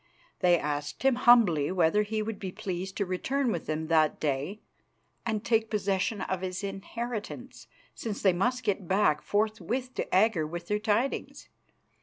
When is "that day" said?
3.85-4.59